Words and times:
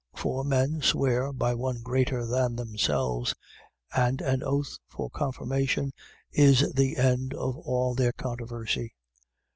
6:16. 0.15 0.21
For 0.23 0.43
men 0.43 0.81
swear 0.81 1.31
by 1.31 1.53
one 1.53 1.83
greater 1.83 2.25
than 2.25 2.55
themselves: 2.55 3.35
and 3.95 4.19
an 4.19 4.41
oath 4.41 4.79
for 4.87 5.11
confirmation 5.11 5.93
is 6.31 6.73
the 6.73 6.97
end 6.97 7.35
of 7.35 7.55
all 7.55 7.93
their 7.93 8.11
controversy. 8.11 8.95